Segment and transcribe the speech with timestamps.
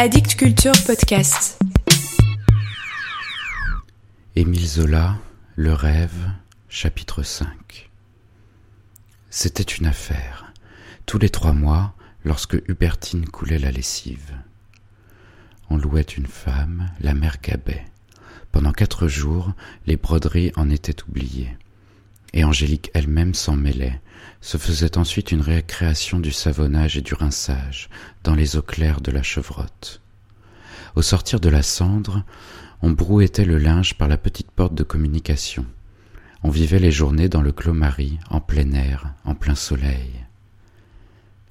[0.00, 1.58] Addict Culture Podcast.
[4.36, 5.16] Émile Zola,
[5.56, 6.30] Le rêve,
[6.68, 7.90] chapitre 5.
[9.28, 10.52] C'était une affaire.
[11.04, 14.36] Tous les trois mois, lorsque Hubertine coulait la lessive.
[15.68, 17.84] On louait une femme, la mère Gabet.
[18.52, 19.50] Pendant quatre jours,
[19.88, 21.56] les broderies en étaient oubliées.
[22.34, 24.00] Et Angélique elle-même s'en mêlait,
[24.40, 27.88] se faisait ensuite une récréation du savonnage et du rinçage
[28.24, 30.00] dans les eaux claires de la chevrotte.
[30.94, 32.24] Au sortir de la cendre,
[32.82, 35.66] on brouettait le linge par la petite porte de communication.
[36.42, 40.24] On vivait les journées dans le clos Marie, en plein air, en plein soleil.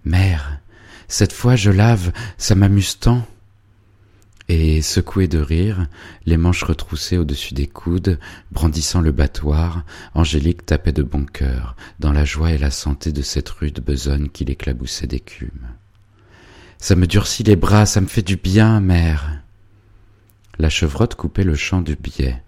[0.05, 0.59] Mère,
[1.07, 3.27] cette fois je lave, ça m'amuse tant
[4.49, 5.87] et, secouée de rire,
[6.25, 8.17] les manches retroussées au-dessus des coudes,
[8.51, 9.83] brandissant le battoir,
[10.13, 14.29] Angélique tapait de bon cœur, dans la joie et la santé de cette rude besogne
[14.29, 15.67] qui l'éclaboussait d'écume.
[16.77, 19.41] Ça me durcit les bras, ça me fait du bien, mère.
[20.59, 22.41] La chevrotte coupait le champ du biais,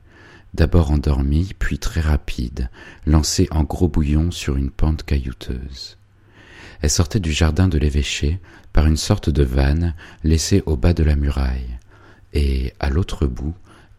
[0.53, 2.69] d'abord endormie, puis très rapide,
[3.05, 5.97] lancée en gros bouillon sur une pente caillouteuse.
[6.81, 8.39] Elle sortait du jardin de l'évêché
[8.71, 11.77] par une sorte de vanne laissée au bas de la muraille
[12.33, 13.55] et à l'autre bout,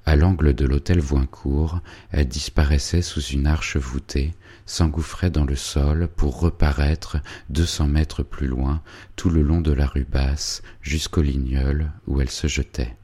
[0.07, 4.35] à l'angle de l'hôtel Voincourt, elle disparaissait sous une arche voûtée,
[4.67, 8.83] s'engouffrait dans le sol pour reparaître deux cents mètres plus loin,
[9.17, 12.97] tout le long de la rue basse, jusqu'au lignol où elle se jetait.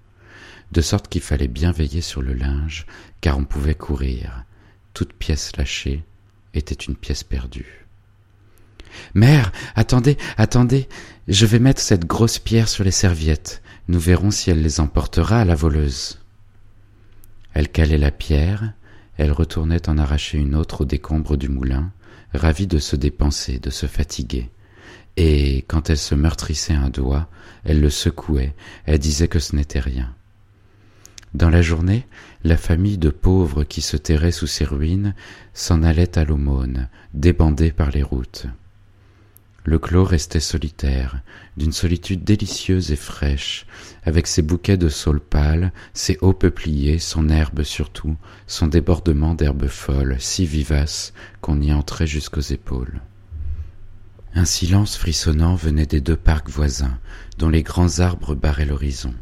[0.72, 2.86] De sorte qu'il fallait bien veiller sur le linge,
[3.20, 4.44] car on pouvait courir.
[4.94, 6.02] Toute pièce lâchée
[6.54, 7.86] était une pièce perdue.
[9.14, 10.88] Mère, attendez, attendez,
[11.28, 13.62] je vais mettre cette grosse pierre sur les serviettes.
[13.88, 16.18] Nous verrons si elle les emportera à la voleuse.
[17.54, 18.72] Elle calait la pierre,
[19.16, 21.92] elle retournait en arracher une autre au décombre du moulin,
[22.34, 24.50] ravie de se dépenser, de se fatiguer.
[25.16, 27.28] Et quand elle se meurtrissait un doigt,
[27.64, 30.14] elle le secouait, elle disait que ce n'était rien.
[31.32, 32.06] Dans la journée,
[32.44, 35.14] la famille de pauvres qui se terraient sous ces ruines
[35.54, 38.46] s'en allait à l'aumône, débandée par les routes.
[39.68, 41.22] Le clos restait solitaire,
[41.56, 43.66] d'une solitude délicieuse et fraîche,
[44.04, 48.16] avec ses bouquets de saules pâles, ses hauts peupliers, son herbe surtout,
[48.46, 53.00] son débordement d'herbes folles, si vivace qu'on y entrait jusqu'aux épaules.
[54.36, 57.00] Un silence frissonnant venait des deux parcs voisins,
[57.38, 59.14] dont les grands arbres barraient l'horizon.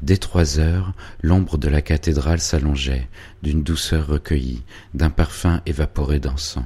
[0.00, 3.10] Dès trois heures, l'ombre de la cathédrale s'allongeait,
[3.42, 4.62] d'une douceur recueillie,
[4.94, 6.64] d'un parfum évaporé d'encens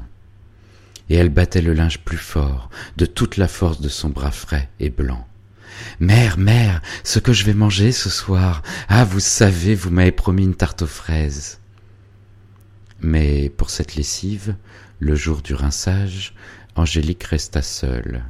[1.10, 4.70] et elle battait le linge plus fort, de toute la force de son bras frais
[4.78, 5.26] et blanc.
[5.98, 8.62] Mère, mère, ce que je vais manger ce soir.
[8.88, 11.58] Ah, vous savez, vous m'avez promis une tarte aux fraises.
[13.00, 14.54] Mais pour cette lessive,
[15.00, 16.34] le jour du rinçage,
[16.76, 18.24] Angélique resta seule.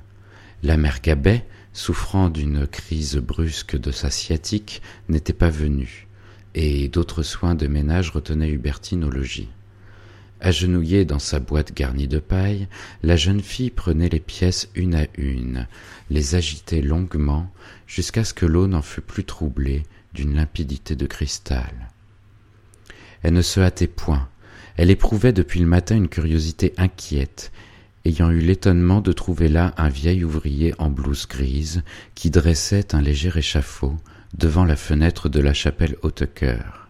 [0.62, 6.08] La mère Gabet, souffrant d'une crise brusque de sa sciatique, n'était pas venue,
[6.54, 9.48] et d'autres soins de ménage retenaient Hubertine au logis.
[10.40, 12.66] Agenouillée dans sa boîte garnie de paille,
[13.02, 15.66] la jeune fille prenait les pièces une à une,
[16.08, 17.52] les agitait longuement,
[17.86, 19.82] jusqu'à ce que l'eau n'en fût plus troublée
[20.14, 21.90] d'une limpidité de cristal.
[23.22, 24.28] Elle ne se hâtait point,
[24.76, 27.52] elle éprouvait depuis le matin une curiosité inquiète,
[28.06, 31.82] ayant eu l'étonnement de trouver là un vieil ouvrier en blouse grise
[32.14, 33.96] qui dressait un léger échafaud
[34.38, 36.88] devant la fenêtre de la chapelle Haute-Cœur.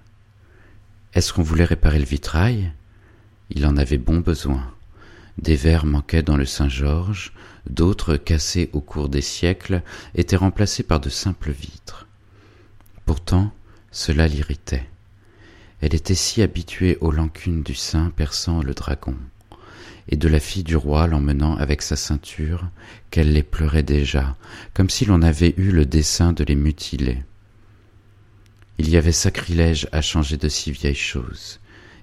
[1.14, 2.70] Est-ce qu'on voulait réparer le vitrail?
[3.50, 4.72] Il en avait bon besoin.
[5.38, 7.32] Des verres manquaient dans le Saint-Georges,
[7.68, 9.82] d'autres, cassés au cours des siècles,
[10.14, 12.06] étaient remplacés par de simples vitres.
[13.06, 13.52] Pourtant,
[13.90, 14.86] cela l'irritait.
[15.80, 19.16] Elle était si habituée aux lancunes du saint perçant le dragon,
[20.08, 22.68] et de la fille du roi l'emmenant avec sa ceinture,
[23.10, 24.36] qu'elle les pleurait déjà,
[24.74, 27.22] comme si l'on avait eu le dessein de les mutiler.
[28.78, 31.60] Il y avait sacrilège à changer de si vieilles choses,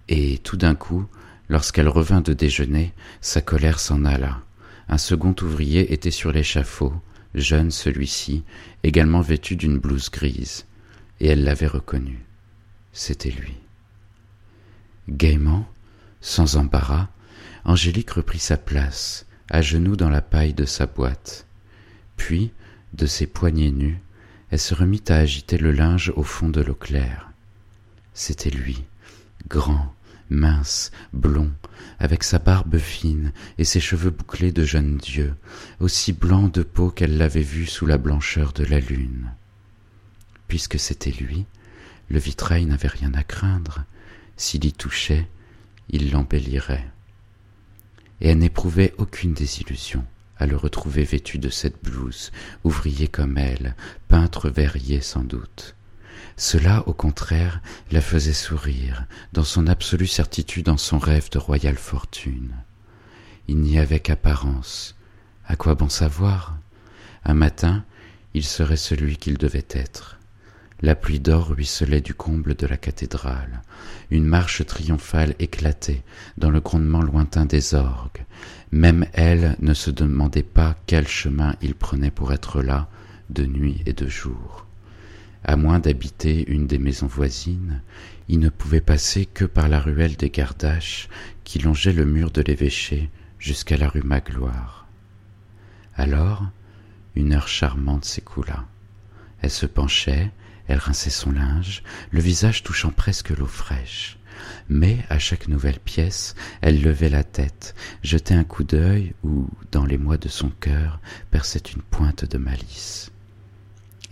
[0.09, 1.05] et tout d'un coup,
[1.49, 4.41] Lorsqu'elle revint de déjeuner, sa colère s'en alla.
[4.89, 6.93] Un second ouvrier était sur l'échafaud,
[7.35, 8.43] jeune celui-ci,
[8.83, 10.65] également vêtu d'une blouse grise,
[11.19, 12.19] et elle l'avait reconnu.
[12.91, 13.55] C'était lui.
[15.09, 15.67] Gaiement,
[16.19, 17.07] sans embarras,
[17.63, 21.45] Angélique reprit sa place, à genoux dans la paille de sa boîte.
[22.15, 22.51] Puis,
[22.93, 23.99] de ses poignets nus,
[24.49, 27.29] elle se remit à agiter le linge au fond de l'eau claire.
[28.13, 28.85] C'était lui,
[29.49, 29.93] grand,
[30.29, 31.51] mince, blond,
[31.99, 35.35] avec sa barbe fine et ses cheveux bouclés de jeune dieu,
[35.79, 39.31] aussi blanc de peau qu'elle l'avait vu sous la blancheur de la lune.
[40.47, 41.45] Puisque c'était lui,
[42.09, 43.83] le vitrail n'avait rien à craindre.
[44.37, 45.27] S'il y touchait,
[45.89, 46.87] il l'embellirait.
[48.21, 50.05] Et elle n'éprouvait aucune désillusion
[50.37, 52.31] à le retrouver vêtu de cette blouse,
[52.63, 53.75] ouvrier comme elle,
[54.07, 55.76] peintre verrier sans doute.
[56.35, 61.77] Cela, au contraire, la faisait sourire, dans son absolue certitude en son rêve de royale
[61.77, 62.53] fortune.
[63.47, 64.95] Il n'y avait qu'apparence.
[65.45, 66.57] À quoi bon savoir?
[67.23, 67.85] Un matin,
[68.33, 70.19] il serait celui qu'il devait être.
[70.81, 73.63] La pluie d'or ruisselait du comble de la cathédrale.
[74.11, 76.03] Une marche triomphale éclatait
[76.37, 78.25] dans le grondement lointain des orgues.
[78.71, 82.89] Même elle ne se demandait pas quel chemin il prenait pour être là,
[83.31, 84.66] de nuit et de jour.
[85.43, 87.81] À moins d'habiter une des maisons voisines,
[88.27, 91.07] il ne pouvait passer que par la ruelle des Gardaches
[91.43, 94.87] qui longeait le mur de l'évêché jusqu'à la rue Magloire.
[95.95, 96.45] Alors,
[97.15, 98.65] une heure charmante s'écoula.
[99.41, 100.31] Elle se penchait,
[100.67, 104.17] elle rinçait son linge, le visage touchant presque l'eau fraîche.
[104.69, 107.73] Mais à chaque nouvelle pièce, elle levait la tête,
[108.03, 110.99] jetait un coup d'œil où, dans les mois de son cœur,
[111.31, 113.11] perçait une pointe de malice.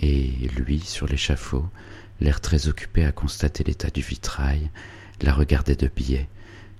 [0.01, 1.65] Et lui, sur l'échafaud,
[2.19, 4.69] l'air très occupé à constater l'état du vitrail,
[5.21, 6.27] la regardait de biais,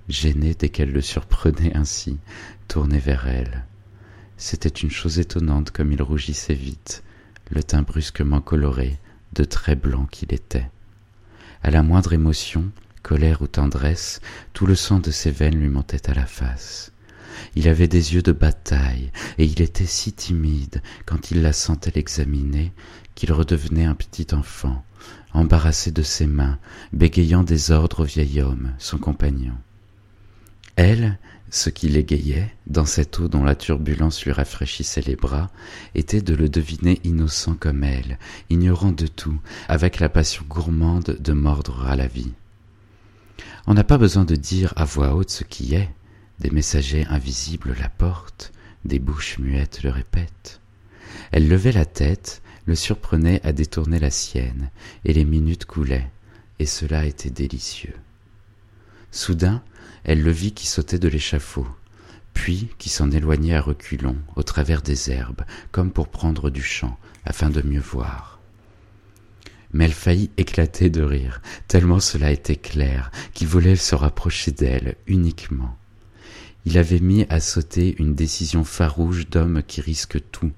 [0.08, 2.18] gêné dès qu'elle le surprenait ainsi,
[2.68, 3.64] tourné vers elle.
[4.36, 7.02] C'était une chose étonnante comme il rougissait vite,
[7.50, 8.98] le teint brusquement coloré,
[9.32, 10.70] de très blanc qu'il était.
[11.62, 12.70] À la moindre émotion,
[13.02, 14.20] colère ou tendresse,
[14.52, 16.92] tout le sang de ses veines lui montait à la face.
[17.54, 21.92] Il avait des yeux de bataille, et il était si timide quand il la sentait
[21.94, 22.72] l'examiner
[23.16, 24.84] qu'il redevenait un petit enfant,
[25.32, 26.58] embarrassé de ses mains,
[26.92, 29.54] bégayant des ordres au vieil homme, son compagnon.
[30.76, 31.18] Elle,
[31.50, 35.50] ce qui l'égayait, dans cette eau dont la turbulence lui rafraîchissait les bras,
[35.94, 38.18] était de le deviner innocent comme elle,
[38.50, 42.32] ignorant de tout, avec la passion gourmande de mordre à la vie.
[43.66, 45.88] On n'a pas besoin de dire à voix haute ce qui est,
[46.38, 48.52] des messagers invisibles la portent,
[48.84, 50.60] des bouches muettes le répètent.
[51.32, 54.70] Elle levait la tête, le surprenait à détourner la sienne,
[55.04, 56.10] et les minutes coulaient,
[56.58, 57.94] et cela était délicieux.
[59.10, 59.62] Soudain,
[60.04, 61.66] elle le vit qui sautait de l'échafaud,
[62.34, 65.42] puis qui s'en éloignait à reculons, au travers des herbes,
[65.72, 68.40] comme pour prendre du champ, afin de mieux voir.
[69.72, 74.96] Mais elle faillit éclater de rire, tellement cela était clair, qu'il voulait se rapprocher d'elle
[75.06, 75.76] uniquement.
[76.66, 80.50] Il avait mis à sauter une décision farouche d'homme qui risque tout,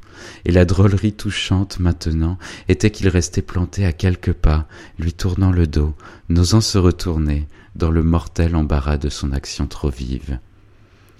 [0.46, 4.66] et la drôlerie touchante maintenant était qu'il restait planté à quelques pas,
[4.98, 5.94] lui tournant le dos,
[6.30, 7.46] n'osant se retourner,
[7.76, 10.38] dans le mortel embarras de son action trop vive.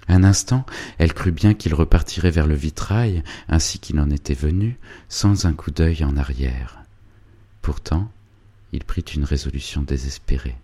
[0.07, 0.65] Un instant,
[0.97, 5.53] elle crut bien qu'il repartirait vers le vitrail, ainsi qu'il en était venu, sans un
[5.53, 6.79] coup d'œil en arrière.
[7.61, 8.11] Pourtant,
[8.73, 10.57] il prit une résolution désespérée.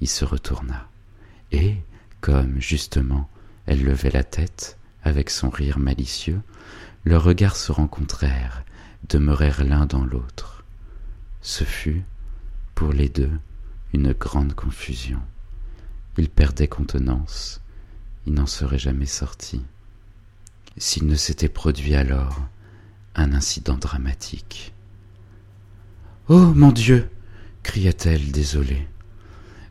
[0.00, 0.88] Il se retourna.
[1.52, 1.74] Et,
[2.22, 3.28] comme, justement,
[3.66, 6.40] elle levait la tête, avec son rire malicieux,
[7.04, 8.64] leurs regards se rencontrèrent,
[9.08, 10.64] demeurèrent l'un dans l'autre.
[11.40, 12.04] Ce fut,
[12.74, 13.30] pour les deux,
[13.92, 15.20] une grande confusion.
[16.18, 17.60] Ils perdaient contenance,
[18.26, 19.62] ils n'en seraient jamais sortis.
[20.76, 22.40] S'il ne s'était produit alors
[23.14, 24.74] un incident dramatique.
[26.28, 27.08] Oh mon Dieu
[27.62, 28.86] cria-t-elle désolée.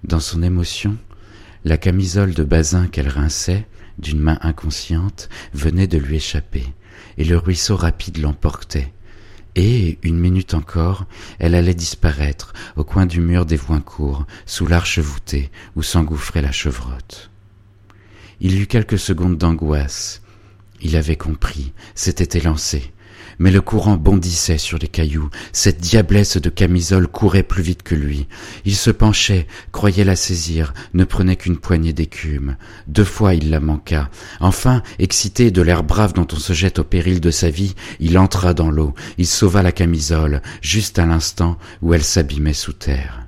[0.04, 0.98] Dans son émotion,
[1.64, 3.68] la camisole de basin qu'elle rinçait
[4.00, 6.66] d'une main inconsciente venait de lui échapper,
[7.18, 8.92] et le ruisseau rapide l'emportait.
[9.56, 11.06] Et, une minute encore,
[11.40, 16.52] elle allait disparaître au coin du mur des Voincourt, sous l'arche voûtée où s'engouffrait la
[16.52, 17.30] chevrotte.
[18.42, 20.22] Il eut quelques secondes d'angoisse.
[20.82, 22.92] Il avait compris, s'était élancé
[23.40, 27.96] mais le courant bondissait sur les cailloux, cette diablesse de camisole courait plus vite que
[27.96, 28.28] lui.
[28.66, 32.58] Il se penchait, croyait la saisir, ne prenait qu'une poignée d'écume.
[32.88, 34.10] Deux fois il la manqua.
[34.40, 38.18] Enfin, excité de l'air brave dont on se jette au péril de sa vie, il
[38.18, 43.28] entra dans l'eau, il sauva la camisole, juste à l'instant où elle s'abîmait sous terre.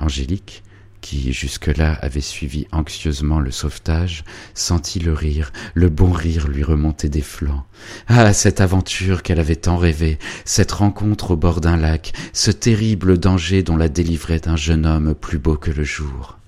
[0.00, 0.62] Angélique,
[1.06, 7.08] qui jusque-là avait suivi anxieusement le sauvetage, sentit le rire, le bon rire lui remonter
[7.08, 7.64] des flancs.
[8.08, 13.18] Ah, cette aventure qu'elle avait tant rêvée, cette rencontre au bord d'un lac, ce terrible
[13.18, 16.38] danger dont la délivrait un jeune homme plus beau que le jour.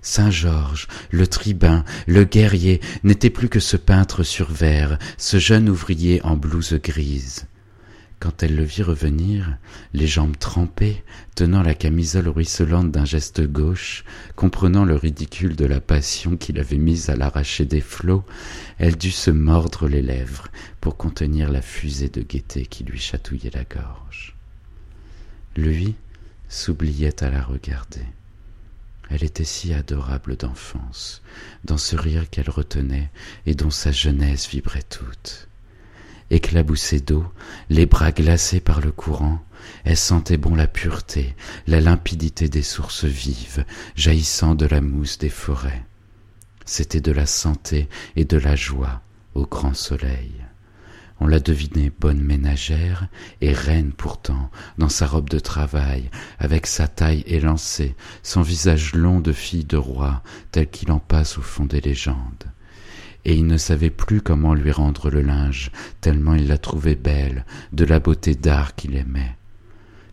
[0.00, 5.68] Saint Georges, le tribun, le guerrier, n'était plus que ce peintre sur verre, ce jeune
[5.68, 7.44] ouvrier en blouse grise.
[8.20, 9.56] Quand elle le vit revenir,
[9.94, 11.02] les jambes trempées,
[11.34, 14.04] tenant la camisole ruisselante d'un geste gauche,
[14.36, 18.24] comprenant le ridicule de la passion qui l'avait mise à l'arracher des flots,
[18.76, 20.48] elle dut se mordre les lèvres
[20.82, 24.36] pour contenir la fusée de gaieté qui lui chatouillait la gorge.
[25.56, 25.94] Lui
[26.50, 28.04] s'oubliait à la regarder.
[29.08, 31.22] Elle était si adorable d'enfance,
[31.64, 33.10] dans ce rire qu'elle retenait
[33.46, 35.48] et dont sa jeunesse vibrait toute.
[36.30, 37.24] Éclaboussée d'eau,
[37.70, 39.40] les bras glacés par le courant,
[39.84, 41.34] elle sentait bon la pureté,
[41.66, 43.64] la limpidité des sources vives,
[43.96, 45.84] jaillissant de la mousse des forêts.
[46.64, 49.02] C'était de la santé et de la joie
[49.34, 50.32] au grand soleil.
[51.18, 53.08] On la devinait bonne ménagère
[53.40, 59.20] et reine pourtant, dans sa robe de travail, avec sa taille élancée, son visage long
[59.20, 60.22] de fille de roi,
[60.52, 62.44] tel qu'il en passe au fond des légendes.
[63.24, 67.44] Et il ne savait plus comment lui rendre le linge, tellement il la trouvait belle,
[67.72, 69.36] de la beauté d'art qu'il aimait.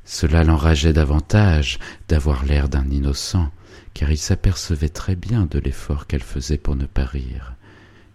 [0.04, 3.52] Cela l'enrageait davantage d'avoir l'air d'un innocent,
[3.94, 7.56] car il s'apercevait très bien de l'effort qu'elle faisait pour ne pas rire.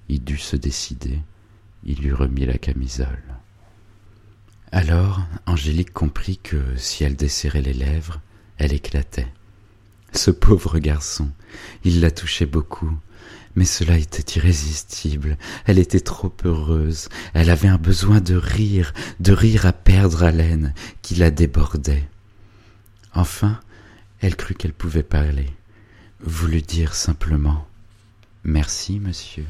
[0.08, 1.20] Il dut se décider
[1.84, 3.22] il lui remit la camisole.
[4.70, 8.20] Alors Angélique comprit que si elle desserrait les lèvres,
[8.58, 9.32] elle éclatait.
[10.12, 11.30] Ce pauvre garçon,
[11.84, 12.92] il la touchait beaucoup,
[13.54, 19.32] mais cela était irrésistible, elle était trop heureuse, elle avait un besoin de rire, de
[19.32, 22.08] rire à perdre haleine, qui la débordait.
[23.14, 23.60] Enfin,
[24.20, 25.50] elle crut qu'elle pouvait parler,
[26.20, 27.66] voulut dire simplement
[28.44, 29.46] Merci, monsieur.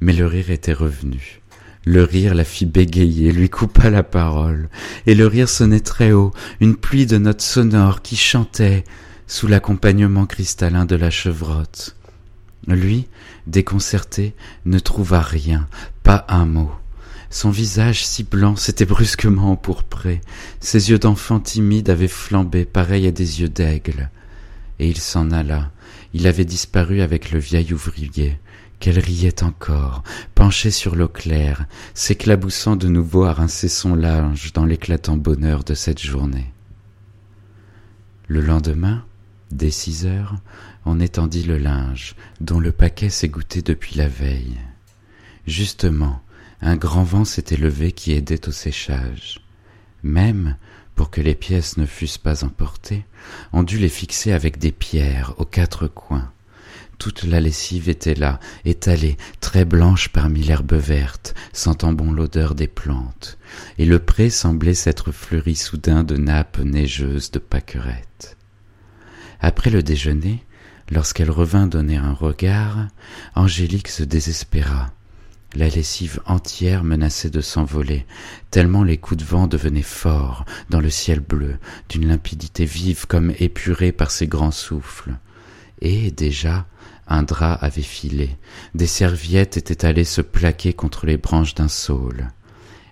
[0.00, 1.40] Mais le rire était revenu.
[1.86, 4.68] Le rire la fit bégayer, lui coupa la parole,
[5.06, 8.84] et le rire sonnait très haut, une pluie de notes sonores qui chantaient
[9.26, 11.96] sous l'accompagnement cristallin de la chevrotte.
[12.66, 13.06] Lui,
[13.46, 15.68] déconcerté, ne trouva rien,
[16.02, 16.72] pas un mot.
[17.30, 20.20] Son visage si blanc s'était brusquement empourpré,
[20.60, 24.10] ses yeux d'enfant timide avaient flambé pareils à des yeux d'aigle.
[24.78, 25.70] Et il s'en alla,
[26.12, 28.38] il avait disparu avec le vieil ouvrier,
[28.78, 30.04] qu'elle riait encore,
[30.34, 35.74] penchée sur l'eau claire, s'éclaboussant de nouveau à rincer son linge dans l'éclatant bonheur de
[35.74, 36.52] cette journée.
[38.28, 39.04] Le lendemain,
[39.54, 40.34] dès six heures,
[40.84, 44.58] on étendit le linge, dont le paquet s'égouttait depuis la veille.
[45.46, 46.20] Justement,
[46.60, 49.40] un grand vent s'était levé qui aidait au séchage.
[50.02, 50.56] Même,
[50.94, 53.04] pour que les pièces ne fussent pas emportées,
[53.52, 56.30] on dut les fixer avec des pierres aux quatre coins.
[56.98, 62.68] Toute la lessive était là, étalée, très blanche parmi l'herbe verte, sentant bon l'odeur des
[62.68, 63.38] plantes,
[63.78, 68.36] et le pré semblait s'être fleuri soudain de nappes neigeuses de pâquerettes.
[69.40, 70.44] Après le déjeuner,
[70.90, 72.86] lorsqu'elle revint donner un regard,
[73.34, 74.92] Angélique se désespéra.
[75.54, 78.06] La lessive entière menaçait de s'envoler,
[78.50, 83.32] tellement les coups de vent devenaient forts dans le ciel bleu, d'une limpidité vive comme
[83.38, 85.14] épurée par ces grands souffles.
[85.80, 86.66] Et déjà,
[87.06, 88.36] un drap avait filé,
[88.74, 92.30] des serviettes étaient allées se plaquer contre les branches d'un saule.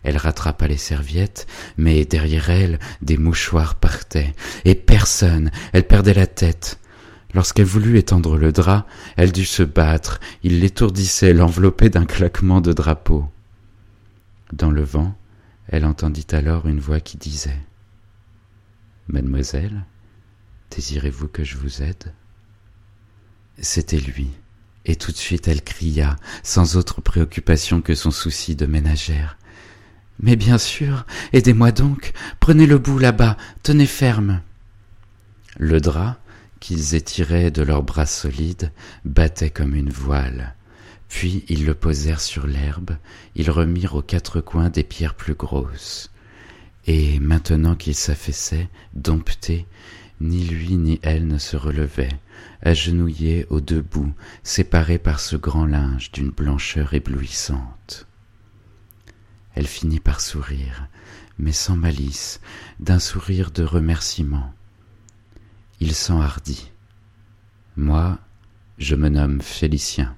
[0.04, 6.26] Elle rattrapa les serviettes, mais derrière elle, des mouchoirs partaient, et personne, elle perdait la
[6.26, 6.78] tête.
[7.34, 12.72] Lorsqu'elle voulut étendre le drap, elle dut se battre, il l'étourdissait, l'enveloppait d'un claquement de
[12.72, 13.26] drapeau.
[14.52, 15.16] Dans le vent,
[15.68, 17.60] elle entendit alors une voix qui disait
[19.08, 19.84] Mademoiselle,
[20.70, 22.12] désirez-vous que je vous aide?
[23.58, 24.28] C'était lui,
[24.84, 29.38] et tout de suite elle cria, sans autre préoccupation que son souci de ménagère.
[30.20, 34.40] Mais bien sûr, aidez-moi donc, prenez le bout là-bas, tenez ferme.
[35.58, 36.18] Le drap,
[36.60, 38.70] qu'ils étiraient de leurs bras solides,
[39.04, 40.54] battait comme une voile.
[41.08, 42.96] Puis ils le posèrent sur l'herbe,
[43.34, 46.10] ils remirent aux quatre coins des pierres plus grosses.
[46.86, 49.66] Et maintenant qu'il s'affaissait, dompté,
[50.20, 52.16] ni lui ni elle ne se relevaient,
[52.62, 58.06] agenouillés aux deux bouts, séparés par ce grand linge d'une blancheur éblouissante.
[59.54, 60.88] Elle finit par sourire,
[61.38, 62.40] mais sans malice,
[62.80, 64.52] d'un sourire de remerciement.
[65.80, 66.70] Il s'enhardit.
[67.76, 68.18] Moi,
[68.78, 70.16] je me nomme Félicien.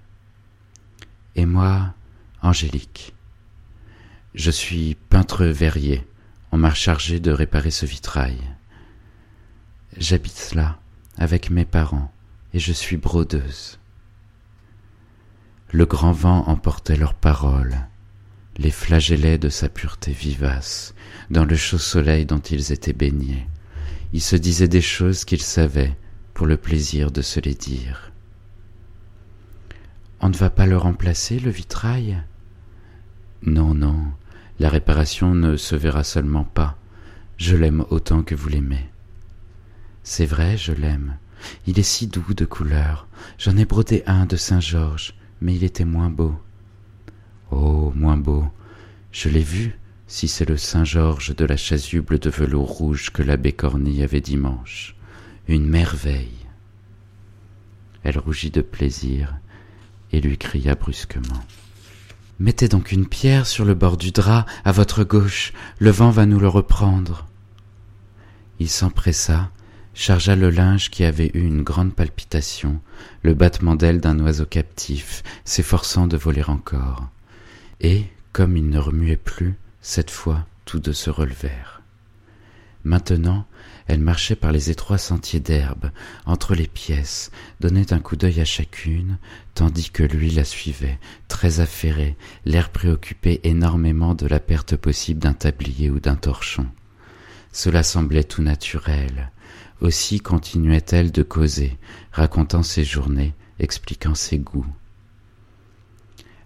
[1.37, 1.95] Et moi,
[2.43, 3.15] Angélique.
[4.35, 6.07] Je suis peintre verrier.
[6.53, 8.39] On m'a chargé de réparer ce vitrail.
[9.97, 10.79] J'habite là,
[11.17, 12.13] avec mes parents,
[12.53, 13.79] et je suis brodeuse.
[15.71, 17.87] Le grand vent emportait leurs paroles,
[18.57, 20.95] les flagellait de sa pureté vivace,
[21.31, 23.47] dans le chaud soleil dont ils étaient baignés.
[24.13, 25.97] Ils se disaient des choses qu'ils savaient,
[26.35, 28.13] pour le plaisir de se les dire.
[30.21, 32.23] On ne va pas le remplacer, le vitrail?
[33.43, 34.05] Non, non,
[34.59, 36.79] la réparation ne se verra seulement pas.
[37.37, 38.89] Je l'aime autant que vous l'aimez.
[40.03, 41.19] C'est vrai, je l'aime.
[41.67, 43.07] Il est si doux de couleur.
[43.39, 46.37] J'en ai brodé un de Saint-Georges, mais il était moins beau.
[47.57, 48.45] Oh, moins beau.
[49.13, 53.53] Je l'ai vu, si c'est le Saint-Georges de la chasuble de velours rouge que l'abbé
[53.53, 54.97] Cornille avait dimanche.
[55.47, 56.47] une merveille.
[58.03, 59.37] Elle rougit de plaisir
[60.11, 61.45] et lui cria brusquement.
[62.41, 66.27] Mettez donc une pierre sur le bord du drap, à votre gauche, le vent va
[66.27, 67.29] nous le reprendre.
[68.59, 69.51] Il s'empressa,
[69.95, 72.81] chargea le linge qui avait eu une grande palpitation,
[73.23, 77.09] le battement d'aile d'un oiseau captif, s'efforçant de voler encore.
[77.81, 81.83] Et, comme il ne remuait plus, cette fois tous deux se relevèrent.
[82.85, 83.47] Maintenant,
[83.87, 85.91] elle marchait par les étroits sentiers d'herbe,
[86.27, 89.19] entre les pièces, donnait un coup d'œil à chacune,
[89.55, 95.33] tandis que lui la suivait, très affairé, l'air préoccupé énormément de la perte possible d'un
[95.33, 96.67] tablier ou d'un torchon.
[97.53, 99.31] Cela semblait tout naturel.
[99.81, 101.79] Aussi continuait-elle de causer,
[102.13, 104.67] racontant ses journées, expliquant ses goûts.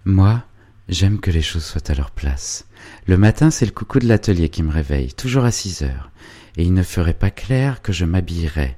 [0.05, 0.45] Moi,
[0.89, 2.67] j'aime que les choses soient à leur place.
[3.07, 6.11] Le matin, c'est le coucou de l'atelier qui me réveille, toujours à six heures
[6.59, 8.77] et il ne ferait pas clair que je m'habillerais.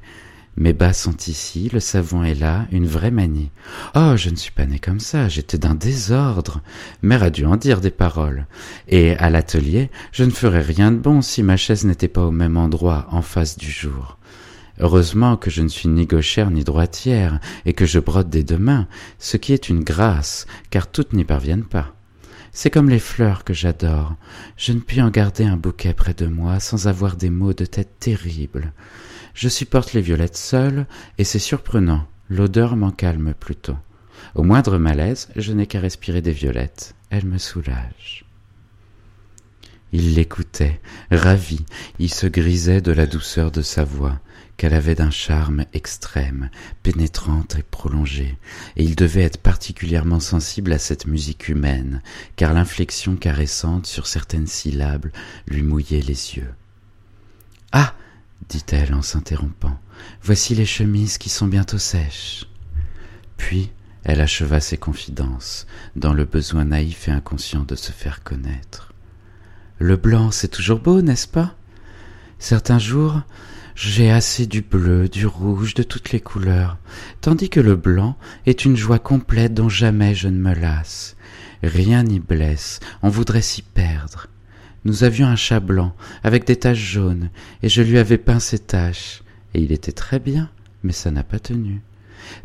[0.56, 3.50] Mes bas sont ici, le savon est là, une vraie manie.
[3.94, 6.60] Oh, je ne suis pas né comme ça, j'étais d'un désordre.
[7.02, 8.46] Mère a dû en dire des paroles.
[8.88, 12.30] Et à l'atelier, je ne ferais rien de bon si ma chaise n'était pas au
[12.30, 14.18] même endroit, en face du jour.
[14.78, 18.58] Heureusement que je ne suis ni gauchère ni droitière, et que je brode des deux
[18.58, 18.88] mains,
[19.18, 21.94] ce qui est une grâce, car toutes n'y parviennent pas.
[22.52, 24.14] C'est comme les fleurs que j'adore.
[24.56, 27.64] Je ne puis en garder un bouquet près de moi sans avoir des maux de
[27.64, 28.72] tête terribles.
[29.34, 30.86] Je supporte les violettes seules,
[31.18, 33.76] et c'est surprenant, l'odeur m'en calme plutôt.
[34.34, 36.94] Au moindre malaise, je n'ai qu'à respirer des violettes.
[37.10, 38.24] Elles me soulagent.
[39.92, 40.80] Il l'écoutait,
[41.10, 41.64] ravi,
[41.98, 44.20] il se grisait de la douceur de sa voix,
[44.56, 46.50] qu'elle avait d'un charme extrême,
[46.82, 48.36] pénétrante et prolongée,
[48.76, 52.02] et il devait être particulièrement sensible à cette musique humaine,
[52.36, 55.10] car l'inflexion caressante sur certaines syllabes
[55.48, 56.52] lui mouillait les yeux.
[57.72, 57.94] Ah
[58.48, 59.78] dit-elle en s'interrompant,
[60.22, 62.46] voici les chemises qui sont bientôt sèches.
[63.36, 63.70] Puis
[64.04, 65.66] elle acheva ses confidences,
[65.96, 68.89] dans le besoin naïf et inconscient de se faire connaître.
[69.82, 71.54] Le blanc, c'est toujours beau, n'est-ce pas?
[72.38, 73.22] Certains jours,
[73.74, 76.76] j'ai assez du bleu, du rouge, de toutes les couleurs,
[77.22, 81.16] tandis que le blanc est une joie complète dont jamais je ne me lasse.
[81.62, 84.26] Rien n'y blesse, on voudrait s'y perdre.
[84.84, 87.30] Nous avions un chat blanc, avec des taches jaunes,
[87.62, 89.22] et je lui avais peint ces taches,
[89.54, 90.50] et il était très bien,
[90.82, 91.80] mais ça n'a pas tenu.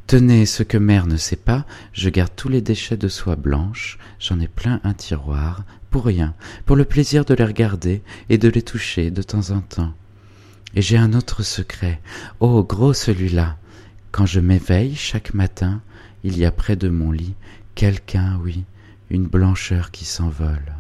[0.07, 3.97] Tenez, ce que mère ne sait pas, je garde tous les déchets de soie blanche,
[4.19, 8.49] j'en ai plein un tiroir, pour rien, pour le plaisir de les regarder et de
[8.49, 9.93] les toucher de temps en temps.
[10.75, 12.01] Et j'ai un autre secret.
[12.41, 13.55] Oh, gros celui-là.
[14.11, 15.81] Quand je m'éveille chaque matin,
[16.25, 17.33] il y a près de mon lit
[17.75, 18.65] quelqu'un, oui,
[19.09, 20.73] une blancheur qui s'envole.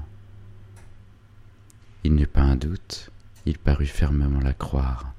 [2.03, 3.09] Il n'eut pas un doute,
[3.45, 5.13] il parut fermement la croire.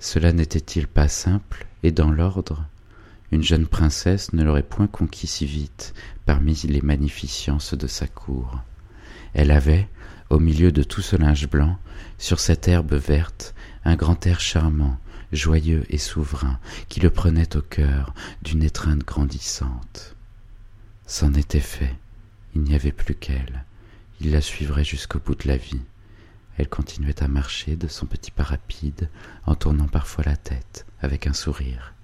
[0.00, 2.66] Cela n'était-il pas simple et dans l'ordre?
[3.30, 5.94] Une jeune princesse ne l'aurait point conquis si vite
[6.26, 8.60] parmi les magnificences de sa cour.
[9.34, 9.88] Elle avait,
[10.28, 11.78] au milieu de tout ce linge blanc,
[12.18, 14.98] sur cette herbe verte, un grand air charmant,
[15.32, 20.16] joyeux et souverain, qui le prenait au cœur d'une étreinte grandissante.
[21.06, 21.96] C'en était fait,
[22.54, 23.64] il n'y avait plus qu'elle,
[24.20, 25.80] il la suivrait jusqu'au bout de la vie.
[26.58, 29.08] Elle continuait à marcher de son petit pas rapide,
[29.46, 31.94] en tournant parfois la tête, avec un sourire.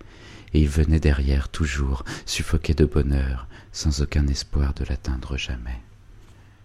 [0.54, 5.82] Et il venait derrière toujours, suffoqué de bonheur, sans aucun espoir de l'atteindre jamais.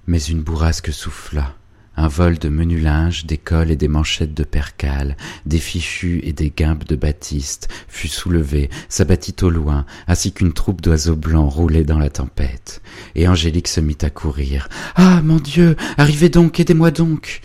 [0.08, 1.56] Mais une bourrasque souffla,
[1.96, 6.34] un vol de menu linge, des cols et des manchettes de percale, des fichus et
[6.34, 11.84] des guimpes de batiste fut soulevé, s'abattit au loin, ainsi qu'une troupe d'oiseaux blancs roulait
[11.84, 12.82] dans la tempête.
[13.16, 14.70] Et Angélique se mit à courir.
[14.96, 15.22] Ah.
[15.22, 15.76] Mon Dieu.
[15.98, 17.42] Arrivez donc, aidez-moi donc.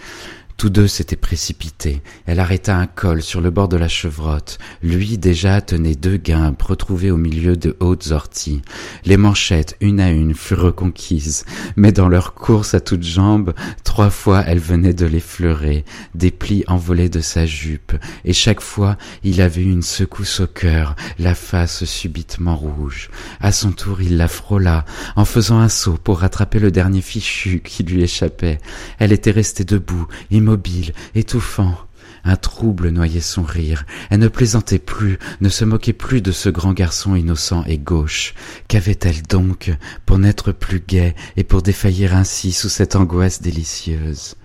[0.57, 2.01] Tous deux s'étaient précipités.
[2.25, 4.57] Elle arrêta un col sur le bord de la chevrotte.
[4.83, 8.62] Lui déjà tenait deux guimpes retrouvées au milieu de hautes orties.
[9.05, 11.45] Les manchettes, une à une, furent reconquises.
[11.77, 13.53] Mais dans leur course à toutes jambes,
[13.85, 17.92] trois fois elle venait de l'effleurer, des plis envolés de sa jupe,
[18.25, 23.11] et chaque fois il avait une secousse au cœur, la face subitement rouge.
[23.40, 27.61] À son tour il la frôla, en faisant un saut pour rattraper le dernier fichu
[27.61, 28.59] qui lui échappait.
[28.99, 30.07] Elle était restée debout,
[30.46, 31.76] immobile, étouffant.
[32.22, 33.85] Un trouble noyait son rire.
[34.11, 38.32] Elle ne plaisantait plus, ne se moquait plus de ce grand garçon innocent et gauche.
[38.68, 39.72] Qu'avait-elle donc
[40.06, 44.37] pour n'être plus gaie et pour défaillir ainsi sous cette angoisse délicieuse?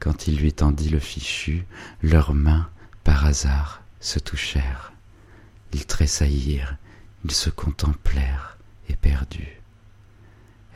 [0.00, 1.64] Quand il lui tendit le fichu,
[2.02, 2.68] leurs mains,
[3.02, 4.92] par hasard, se touchèrent.
[5.72, 6.76] Ils tressaillirent,
[7.24, 8.58] ils se contemplèrent,
[8.90, 9.62] éperdus.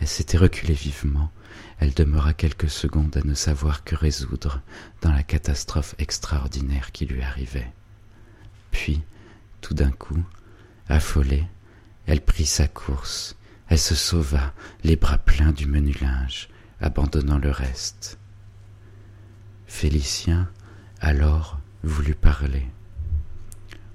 [0.01, 1.31] Elle s'était reculée vivement,
[1.79, 4.63] elle demeura quelques secondes à ne savoir que résoudre
[5.03, 7.73] dans la catastrophe extraordinaire qui lui arrivait.
[8.71, 9.03] Puis,
[9.61, 10.25] tout d'un coup,
[10.89, 11.45] affolée,
[12.07, 13.37] elle prit sa course,
[13.69, 14.53] elle se sauva,
[14.85, 16.49] les bras pleins du menu linge,
[16.81, 18.19] abandonnant le reste.
[19.67, 20.49] Félicien,
[21.01, 22.67] alors, voulut parler.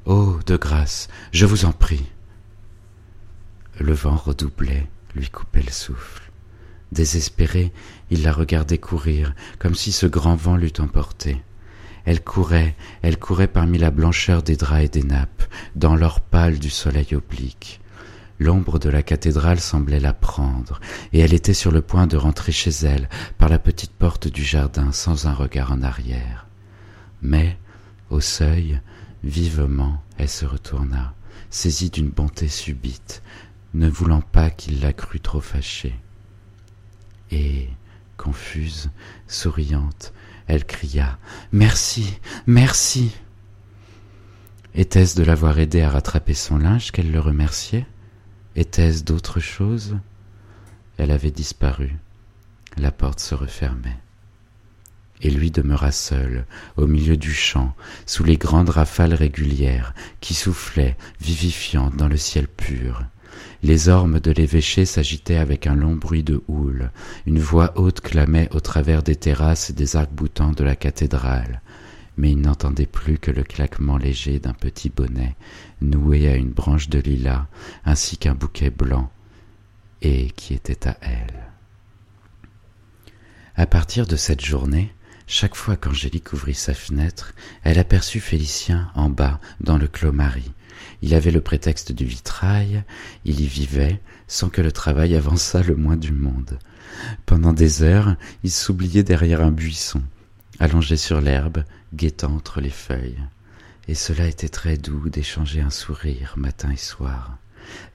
[0.06, 2.12] Oh, de grâce, je vous en prie.
[3.80, 6.31] Le vent redoublait, lui coupait le souffle.
[6.92, 7.72] Désespéré,
[8.10, 11.42] il la regardait courir, comme si ce grand vent l'eût emportée.
[12.04, 15.44] Elle courait, elle courait parmi la blancheur des draps et des nappes,
[15.76, 17.80] dans l'or pâle du soleil oblique.
[18.40, 20.82] L'ombre de la cathédrale semblait la prendre,
[21.14, 24.44] et elle était sur le point de rentrer chez elle par la petite porte du
[24.44, 26.48] jardin sans un regard en arrière.
[27.22, 27.58] Mais,
[28.10, 28.82] au seuil,
[29.24, 31.14] vivement, elle se retourna,
[31.52, 33.22] saisie d'une bonté subite,
[33.76, 35.96] ne voulant pas qu'il la crût trop fâchée.
[37.32, 37.70] Et,
[38.18, 38.90] confuse,
[39.28, 40.14] souriante,
[40.48, 41.18] elle cria
[41.52, 43.16] Merci, merci.
[44.74, 47.86] Était-ce de l'avoir aidé à rattraper son linge qu'elle le remerciait?
[48.56, 49.98] Était-ce d'autre chose?
[50.98, 51.98] Elle avait disparu.
[52.78, 53.98] La porte se refermait.
[55.22, 56.46] Et lui demeura seul,
[56.78, 62.48] au milieu du champ, sous les grandes rafales régulières qui soufflaient, vivifiantes, dans le ciel
[62.48, 63.04] pur.
[63.64, 66.92] Les ormes de l'évêché s'agitaient avec un long bruit de houle.
[67.26, 71.62] Une voix haute clamait au travers des terrasses et des arcs-boutants de la cathédrale
[72.18, 75.36] mais il n'entendait plus que le claquement léger d'un petit bonnet
[75.82, 77.48] noué à une branche de lilas,
[77.86, 79.10] ainsi qu'un bouquet blanc,
[80.02, 81.48] et qui était à elle.
[83.56, 84.94] À partir de cette journée,
[85.28, 90.52] chaque fois qu'Angélique ouvrit sa fenêtre, elle aperçut Félicien en bas, dans le clos Marie.
[91.02, 92.84] Il avait le prétexte du vitrail,
[93.26, 96.60] il y vivait, sans que le travail avançât le moins du monde.
[97.26, 100.02] Pendant des heures, il s'oubliait derrière un buisson,
[100.60, 103.20] allongé sur l'herbe, guettant entre les feuilles.
[103.88, 107.38] Et cela était très doux d'échanger un sourire matin et soir.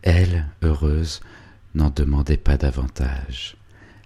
[0.03, 1.21] Elle, heureuse,
[1.75, 3.57] n'en demandait pas davantage.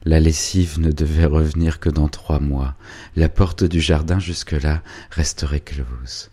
[0.04, 2.74] La lessive ne devait revenir que dans trois mois.
[3.16, 6.30] La porte du jardin jusque-là resterait close.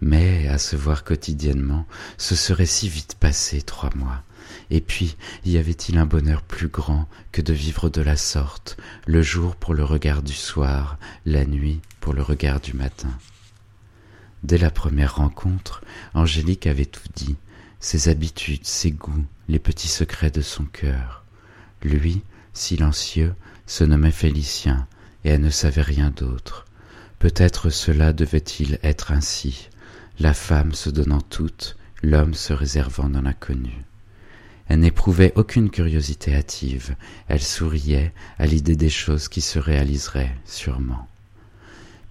[0.00, 1.86] Mais à se voir quotidiennement,
[2.18, 4.22] ce serait si vite passé trois mois.
[4.70, 9.22] Et puis, y avait-il un bonheur plus grand que de vivre de la sorte, le
[9.22, 13.16] jour pour le regard du soir, la nuit pour le regard du matin?
[14.42, 15.82] Dès la première rencontre,
[16.14, 17.36] Angélique avait tout dit,
[17.78, 21.24] ses habitudes, ses goûts, les petits secrets de son cœur.
[21.82, 23.34] Lui, silencieux,
[23.66, 24.86] se nommait Félicien,
[25.24, 26.66] et elle ne savait rien d'autre.
[27.20, 29.68] Peut-être cela devait-il être ainsi,
[30.20, 33.84] la femme se donnant toute, l'homme se réservant dans l'inconnu.
[34.68, 36.96] Elle n'éprouvait aucune curiosité hâtive,
[37.28, 41.08] elle souriait à l'idée des choses qui se réaliseraient sûrement.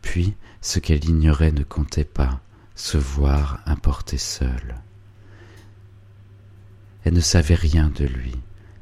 [0.04, 2.40] Puis, ce qu'elle ignorait ne comptait pas,
[2.76, 4.76] se voir importait seule.
[7.04, 8.36] Elle ne savait rien de lui,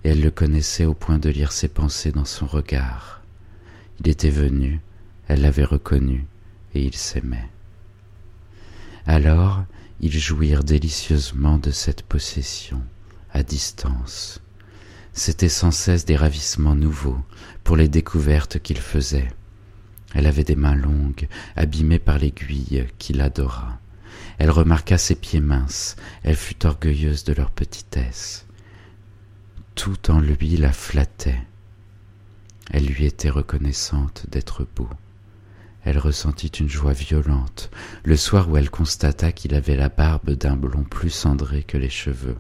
[0.04, 3.22] et elle le connaissait au point de lire ses pensées dans son regard.
[4.02, 4.82] Il était venu,
[5.28, 6.26] elle l'avait reconnu,
[6.74, 7.50] et ils s'aimaient.
[9.06, 9.63] Alors,
[10.00, 12.82] ils jouirent délicieusement de cette possession
[13.32, 14.42] à distance.
[15.13, 17.20] C'étaient sans cesse des ravissements nouveaux
[17.63, 19.30] pour les découvertes qu'il faisait.
[20.13, 23.80] Elle avait des mains longues, abîmées par l'aiguille, qu'il adora.
[24.38, 28.46] Elle remarqua ses pieds minces, elle fut orgueilleuse de leur petitesse.
[29.76, 31.42] Tout en lui la flattait.
[32.72, 34.90] Elle lui était reconnaissante d'être beau.
[35.88, 37.71] Elle ressentit une joie violente
[38.04, 41.89] le soir où elle constata qu'il avait la barbe d'un blond plus cendré que les
[41.89, 42.36] cheveux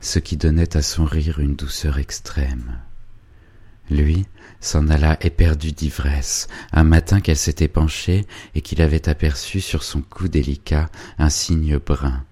[0.00, 2.78] ce qui donnait à son rire une douceur extrême.
[3.90, 4.24] Lui
[4.60, 10.00] s'en alla éperdu d'ivresse, un matin qu'elle s'était penchée et qu'il avait aperçu sur son
[10.00, 10.88] cou délicat
[11.18, 12.24] un signe brun.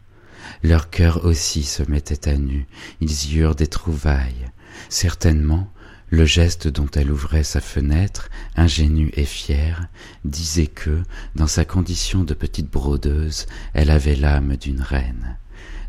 [0.63, 2.69] Leur cœur aussi se mettait à nu,
[3.01, 4.53] ils y eurent des trouvailles.
[4.89, 5.69] Certainement,
[6.11, 9.87] le geste dont elle ouvrait sa fenêtre, ingénue et fière,
[10.25, 11.03] disait que,
[11.37, 15.37] dans sa condition de petite brodeuse, elle avait l'âme d'une reine.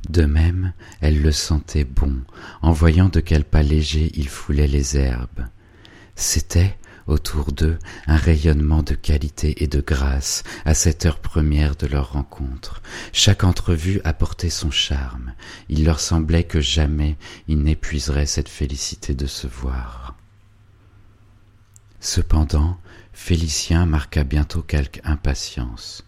[0.10, 2.22] De même, elle le sentait bon,
[2.62, 5.48] en voyant de quel pas léger il foulait les herbes.
[6.16, 11.88] C'était, autour d'eux, un rayonnement de qualité et de grâce à cette heure première de
[11.88, 12.82] leur rencontre.
[13.14, 15.34] Chaque entrevue apportait son charme.
[15.70, 20.16] Il leur semblait que jamais ils n'épuiseraient cette félicité de se voir.
[22.00, 22.78] Cependant,
[23.14, 26.04] Félicien marqua bientôt quelque impatience.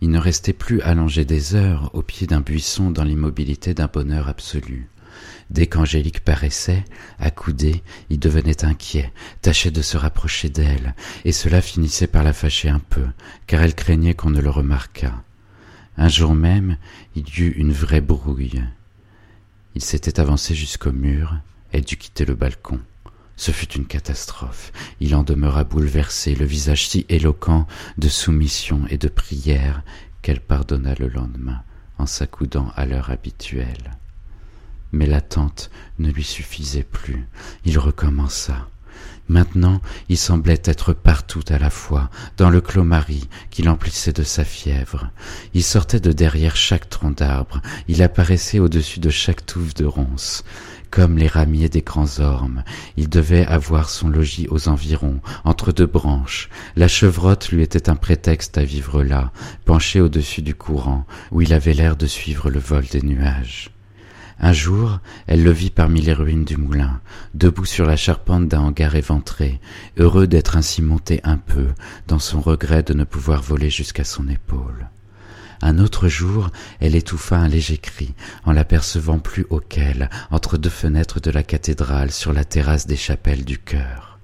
[0.00, 4.28] Il ne restait plus allongé des heures au pied d'un buisson dans l'immobilité d'un bonheur
[4.28, 4.88] absolu.
[5.52, 6.82] Dès qu'Angélique paraissait,
[7.18, 9.12] accoudé, il devenait inquiet,
[9.42, 10.94] tâchait de se rapprocher d'elle,
[11.26, 13.04] et cela finissait par la fâcher un peu,
[13.46, 15.22] car elle craignait qu'on ne le remarquât.
[15.98, 16.78] Un jour même,
[17.14, 18.64] il y eut une vraie brouille.
[19.74, 21.36] Il s'était avancé jusqu'au mur,
[21.74, 22.80] et dut quitter le balcon.
[23.36, 24.72] Ce fut une catastrophe.
[25.00, 27.66] Il en demeura bouleversé, le visage si éloquent
[27.98, 29.82] de soumission et de prière
[30.22, 31.62] qu'elle pardonna le lendemain
[31.98, 33.98] en s'accoudant à l'heure habituelle.
[34.92, 37.26] Mais l'attente ne lui suffisait plus.
[37.64, 38.68] Il recommença.
[39.28, 44.24] Maintenant, il semblait être partout à la fois, dans le clos Marie qui l'emplissait de
[44.24, 45.10] sa fièvre.
[45.54, 50.44] Il sortait de derrière chaque tronc d'arbre, il apparaissait au-dessus de chaque touffe de ronces.
[50.90, 52.64] Comme les ramiers des grands ormes,
[52.98, 56.50] il devait avoir son logis aux environs, entre deux branches.
[56.76, 59.32] La chevrotte lui était un prétexte à vivre là,
[59.64, 63.70] penché au-dessus du courant, où il avait l'air de suivre le vol des nuages.
[64.44, 67.00] Un jour, elle le vit parmi les ruines du moulin,
[67.32, 69.60] debout sur la charpente d'un hangar éventré,
[69.96, 71.68] heureux d'être ainsi monté un peu,
[72.08, 74.90] dans son regret de ne pouvoir voler jusqu'à son épaule.
[75.60, 76.50] Un autre jour,
[76.80, 81.44] elle étouffa un léger cri, en l'apercevant plus haut qu'elle, entre deux fenêtres de la
[81.44, 84.18] cathédrale sur la terrasse des chapelles du chœur.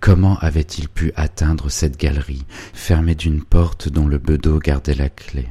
[0.00, 5.48] Comment avait-il pu atteindre cette galerie, fermée d'une porte dont le bedeau gardait la clé?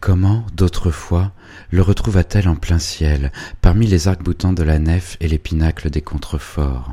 [0.00, 1.32] Comment, d'autrefois,
[1.70, 6.02] le retrouva-t-elle en plein ciel, parmi les arcs-boutants de la nef et les pinacles des
[6.02, 6.90] contreforts?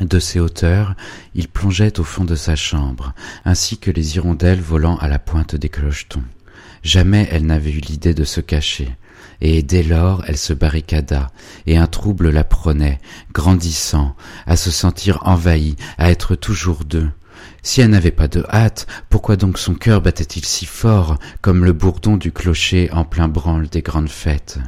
[0.00, 0.94] De ces hauteurs,
[1.34, 3.12] il plongeait au fond de sa chambre,
[3.44, 6.24] ainsi que les hirondelles volant à la pointe des clochetons.
[6.82, 8.96] Jamais elle n'avait eu l'idée de se cacher,
[9.40, 11.30] et dès lors elle se barricada,
[11.66, 13.00] et un trouble la prenait,
[13.32, 17.10] grandissant, à se sentir envahie, à être toujours deux.
[17.64, 21.72] Si elle n'avait pas de hâte, pourquoi donc son cœur battait-il si fort, comme le
[21.72, 24.58] bourdon du clocher en plein branle des grandes fêtes?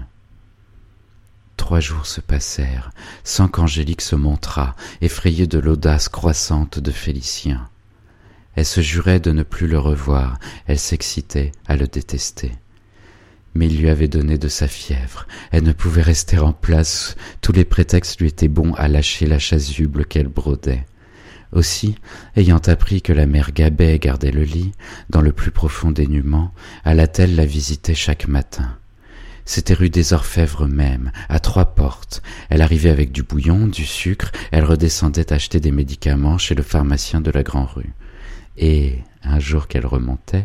[1.57, 2.91] Trois jours se passèrent,
[3.25, 7.69] sans qu'Angélique se montrât, effrayée de l'audace croissante de Félicien.
[8.55, 12.53] Elle se jurait de ne plus le revoir, elle s'excitait à le détester.
[13.55, 17.53] Mais il lui avait donné de sa fièvre, elle ne pouvait rester en place, tous
[17.53, 20.87] les prétextes lui étaient bons à lâcher la chasuble qu'elle brodait.
[21.55, 21.95] Aussi,
[22.35, 24.73] ayant appris que la mère Gabet gardait le lit,
[25.09, 26.53] dans le plus profond dénuement,
[26.85, 28.77] alla-t-elle la visiter chaque matin.
[29.45, 32.23] C'était rue des Orfèvres même, à trois portes.
[32.51, 37.21] Elle arrivait avec du bouillon, du sucre, elle redescendait acheter des médicaments chez le pharmacien
[37.21, 37.93] de la Grand Rue.
[38.57, 40.45] Et, un jour qu'elle remontait,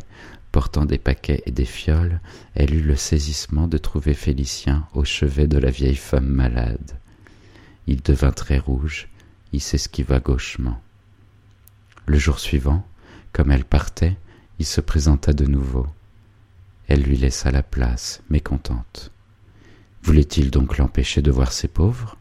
[0.51, 2.19] portant des paquets et des fioles,
[2.53, 6.99] elle eut le saisissement de trouver Félicien au chevet de la vieille femme malade.
[7.87, 9.07] Il devint très rouge,
[9.53, 10.79] il s'esquiva gauchement.
[12.09, 12.83] Le jour suivant,
[13.33, 14.17] comme elle partait,
[14.57, 15.85] il se présenta de nouveau.
[16.87, 19.11] Elle lui laissa la place, mécontente.
[20.01, 22.17] Voulait-il donc l'empêcher de voir ses pauvres?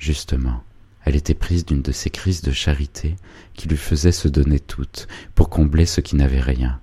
[0.00, 0.64] Justement,
[1.04, 3.14] elle était prise d'une de ces crises de charité
[3.54, 6.80] qui lui faisaient se donner toute pour combler ce qui n'avait rien.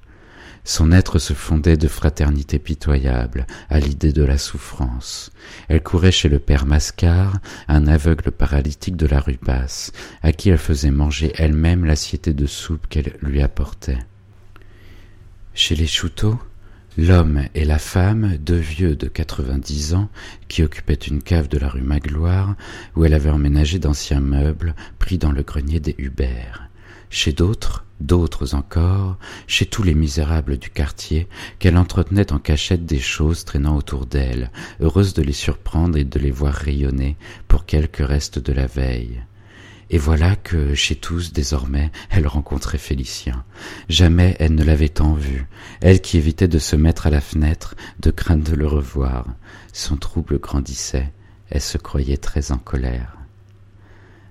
[0.68, 5.32] Son être se fondait de fraternité pitoyable à l'idée de la souffrance.
[5.70, 10.50] Elle courait chez le père Mascar, un aveugle paralytique de la rue basse, à qui
[10.50, 14.00] elle faisait manger elle-même l'assiette de soupe qu'elle lui apportait.
[15.54, 16.38] Chez les Chouteaux,
[16.98, 20.10] L'homme et la femme, deux vieux de quatre-vingt-dix ans,
[20.50, 22.56] qui occupaient une cave de la rue Magloire,
[22.96, 26.70] où elle avait emménagé d'anciens meubles pris dans le grenier des Hubert.
[27.10, 31.28] Chez d'autres, d'autres encore, chez tous les misérables du quartier,
[31.60, 36.20] qu'elle entretenait en cachette des choses traînant autour d'elle, heureuse de les surprendre et de
[36.20, 39.22] les voir rayonner pour quelque reste de la veille.
[39.90, 43.46] Et voilà que chez tous, désormais, elle rencontrait Félicien.
[43.88, 45.48] Jamais elle ne l'avait tant vu,
[45.80, 49.26] elle qui évitait de se mettre à la fenêtre, de crainte de le revoir.
[49.72, 51.14] Son trouble grandissait,
[51.50, 53.17] elle se croyait très en colère.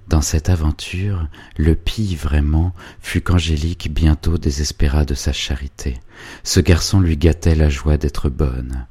[0.08, 5.98] Dans cette aventure, le pis vraiment fut qu'Angélique bientôt désespéra de sa charité.
[6.44, 8.86] Ce garçon lui gâtait la joie d'être bonne.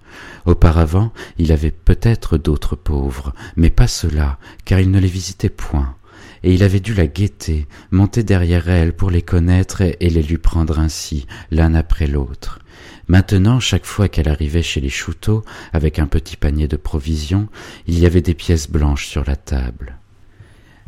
[0.45, 5.95] Auparavant, il avait peut-être d'autres pauvres, mais pas ceux-là, car il ne les visitait point
[6.43, 10.37] et il avait dû la guetter, monter derrière elle pour les connaître et les lui
[10.37, 12.59] prendre ainsi, l'un après l'autre.
[13.07, 17.47] Maintenant, chaque fois qu'elle arrivait chez les chouteaux, avec un petit panier de provisions,
[17.87, 19.97] il y avait des pièces blanches sur la table.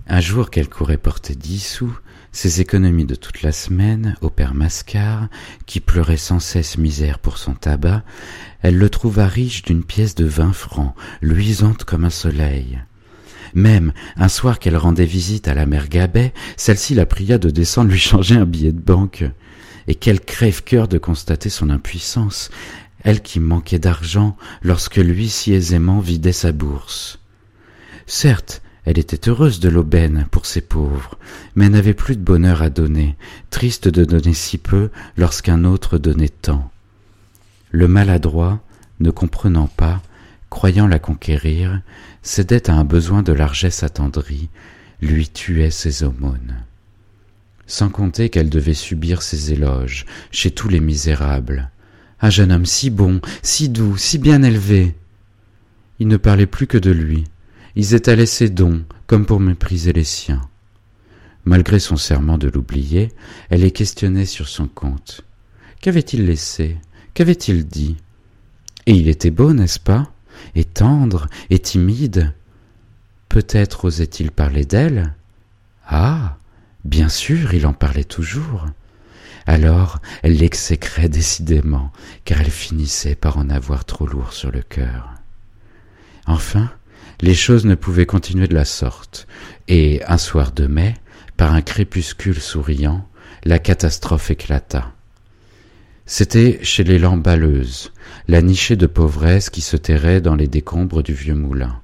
[0.09, 1.97] Un jour qu'elle courait porter dix sous,
[2.31, 5.27] ses économies de toute la semaine, au père Mascar,
[5.65, 8.03] qui pleurait sans cesse misère pour son tabac,
[8.61, 12.79] elle le trouva riche d'une pièce de vingt francs, luisante comme un soleil.
[13.53, 17.91] Même, un soir qu'elle rendait visite à la mère Gabet, celle-ci la pria de descendre
[17.91, 19.25] lui changer un billet de banque.
[19.87, 22.49] Et quel crève-cœur de constater son impuissance,
[23.03, 27.19] elle qui manquait d'argent lorsque lui si aisément vidait sa bourse.
[28.05, 31.17] Certes, Elle était heureuse de l'aubaine pour ces pauvres,
[31.55, 33.17] mais n'avait plus de bonheur à donner,
[33.49, 36.71] triste de donner si peu lorsqu'un autre donnait tant.
[37.69, 38.61] Le maladroit,
[39.01, 40.01] ne comprenant pas,
[40.49, 41.81] croyant la conquérir,
[42.21, 44.47] cédait à un besoin de largesse attendrie,
[45.01, 46.55] lui tuait ses aumônes.
[47.65, 51.71] Sans compter qu'elle devait subir ses éloges chez tous les misérables.
[52.21, 54.95] Un jeune homme si bon, si doux, si bien élevé.
[55.99, 57.25] Il ne parlait plus que de lui,
[57.77, 60.41] ils étalaient ses dons, comme pour mépriser les siens.
[61.45, 63.11] Malgré son serment de l'oublier,
[63.51, 65.21] elle les questionnait sur son compte.
[65.79, 66.77] Qu'avait-il laissé?
[67.13, 67.95] Qu'avait-il dit?
[68.87, 70.11] Et il était beau, n'est-ce pas?
[70.55, 72.33] Et tendre, et timide
[73.29, 75.13] Peut-être osait-il parler d'elle?
[75.85, 76.37] Ah
[76.83, 78.65] Bien sûr, il en parlait toujours.
[79.45, 81.91] Alors elle l'exécrait décidément,
[82.25, 85.13] car elle finissait par en avoir trop lourd sur le cœur.
[86.25, 86.71] Enfin,
[87.21, 89.27] les choses ne pouvaient continuer de la sorte,
[89.67, 90.95] et un soir de mai,
[91.35, 93.07] par un crépuscule souriant,
[93.43, 94.93] la catastrophe éclata.
[96.05, 97.91] C'était chez les Lamballeuses,
[98.27, 101.81] la nichée de pauvresse qui se terrait dans les décombres du vieux moulin.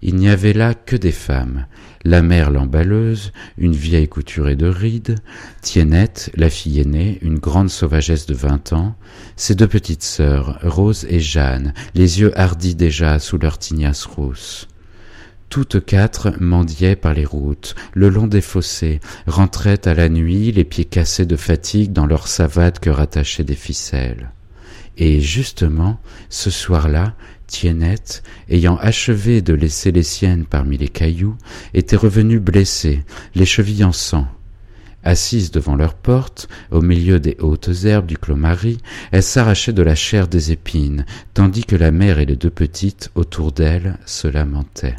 [0.00, 1.66] Il n'y avait là que des femmes,
[2.04, 5.16] la mère l'emballeuse, une vieille couturée de rides,
[5.60, 8.94] Tiennette, la fille aînée, une grande sauvagesse de vingt ans,
[9.34, 14.68] ses deux petites sœurs, Rose et Jeanne, les yeux hardis déjà sous leur tignasse rousse.
[15.48, 20.64] Toutes quatre mendiaient par les routes, le long des fossés, rentraient à la nuit, les
[20.64, 24.30] pieds cassés de fatigue dans leurs savates que rattachaient des ficelles.
[24.98, 27.14] Et justement, ce soir-là,
[27.48, 31.36] Tiennette, ayant achevé de laisser les siennes parmi les cailloux,
[31.74, 34.28] était revenue blessée, les chevilles en sang.
[35.02, 38.78] Assise devant leur porte, au milieu des hautes herbes du clos-marie,
[39.10, 43.10] elle s'arrachait de la chair des épines, tandis que la mère et les deux petites
[43.14, 44.96] autour d'elle se lamentaient.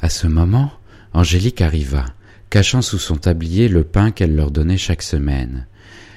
[0.00, 0.70] À ce moment,
[1.14, 2.04] Angélique arriva,
[2.50, 5.66] cachant sous son tablier le pain qu'elle leur donnait chaque semaine.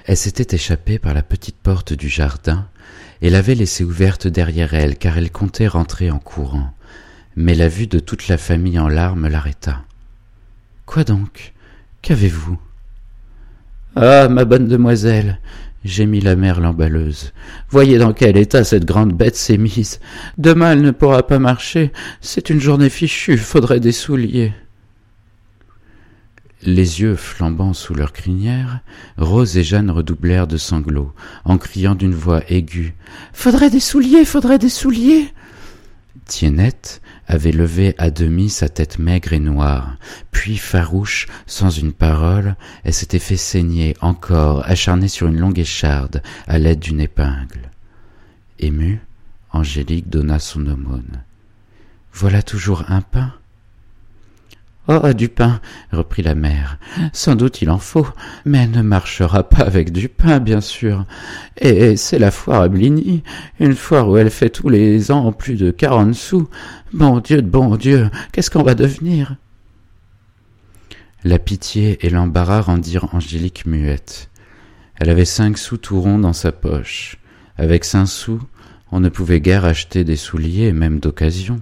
[0.06, 2.68] Elle s'était échappée par la petite porte du jardin,
[3.22, 6.74] et l'avait laissée ouverte derrière elle, car elle comptait rentrer en courant.
[7.36, 9.84] Mais la vue de toute la famille en larmes l'arrêta.
[10.86, 11.54] Quoi donc?
[12.02, 12.60] Qu'avez-vous?
[13.96, 15.40] Ah, ma bonne demoiselle,
[15.84, 17.34] gémit la mère l'emballeuse.
[17.70, 20.00] Voyez dans quel état cette grande bête s'est mise.
[20.38, 21.92] Demain elle ne pourra pas marcher.
[22.22, 24.54] C'est une journée fichue, faudrait des souliers.
[26.62, 28.82] Les yeux flambant sous leurs crinières,
[29.18, 31.14] Rose et Jeanne redoublèrent de sanglots,
[31.46, 32.96] en criant d'une voix aiguë.
[33.32, 35.34] Faudrait des souliers, faudrait des souliers.
[36.26, 39.96] Tiennette avait levé à demi sa tête maigre et noire,
[40.32, 46.22] puis farouche, sans une parole, elle s'était fait saigner encore, acharnée sur une longue écharde,
[46.48, 47.72] à l'aide d'une épingle.
[48.60, 49.00] Émue,
[49.52, 51.24] Angélique donna son aumône.
[52.14, 53.34] Voilà toujours un pain
[54.92, 56.80] Oh, du pain, reprit la mère.
[57.14, 58.08] Sans doute il en faut,
[58.44, 61.06] mais elle ne marchera pas avec du pain, bien sûr.
[61.58, 63.22] Et c'est la foire à Bligny,
[63.60, 66.50] une foire où elle fait tous les ans plus de quarante sous.
[66.92, 69.36] Bon Dieu de bon Dieu, qu'est-ce qu'on va devenir?
[71.24, 74.32] La pitié et l'embarras rendirent Angélique muette.
[74.96, 77.20] Elle avait cinq sous tout ronds dans sa poche.
[77.60, 78.42] Avec cinq sous,
[78.92, 81.62] on ne pouvait guère acheter des souliers, même d'occasion.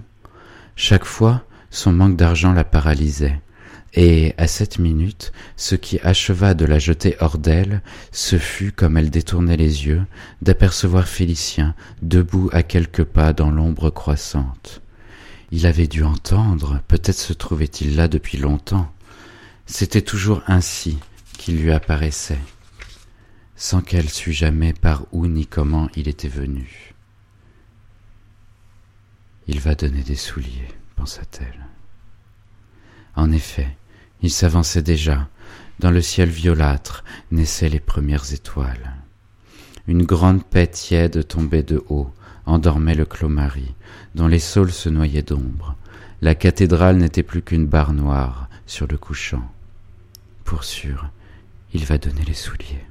[0.76, 3.40] Chaque fois, son manque d'argent la paralysait.
[3.94, 8.96] Et à cette minute, ce qui acheva de la jeter hors d'elle, ce fut, comme
[8.96, 10.02] elle détournait les yeux,
[10.42, 14.82] d'apercevoir Félicien, debout à quelques pas dans l'ombre croissante.
[15.50, 18.92] Il avait dû entendre, peut-être se trouvait-il là depuis longtemps.
[19.64, 20.98] C'était toujours ainsi
[21.38, 22.40] qu'il lui apparaissait,
[23.56, 26.94] sans qu'elle sût jamais par où ni comment il était venu.
[29.46, 30.68] Il va donner des souliers
[30.98, 31.66] pensa-t-elle.
[33.14, 33.76] En effet,
[34.20, 35.28] il s'avançait déjà,
[35.78, 38.96] dans le ciel violâtre naissaient les premières étoiles.
[39.86, 42.12] Une grande paix tiède tombait de haut,
[42.46, 43.74] endormait le clos-marie,
[44.16, 45.76] dont les saules se noyaient d'ombre.
[46.20, 49.48] La cathédrale n'était plus qu'une barre noire sur le couchant.
[50.44, 51.08] Pour sûr,
[51.74, 52.84] il va donner les souliers.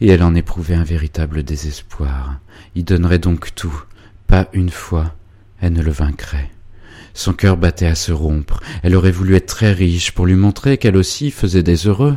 [0.00, 2.40] Et elle en éprouvait un véritable désespoir.
[2.74, 3.84] Il donnerait donc tout,
[4.26, 5.14] pas une fois,
[5.62, 6.50] elle ne le vaincrait.
[7.14, 8.60] Son cœur battait à se rompre.
[8.82, 12.16] Elle aurait voulu être très riche pour lui montrer qu'elle aussi faisait des heureux.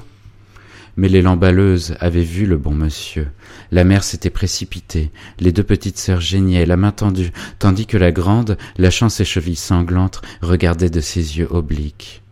[0.98, 3.28] Mais les lamballeuses avaient vu le bon monsieur.
[3.72, 5.12] La mère s'était précipitée.
[5.40, 9.58] Les deux petites sœurs géniaient, la main tendue, tandis que la grande, lâchant ses chevilles
[9.58, 12.24] sanglantes, regardait de ses yeux obliques.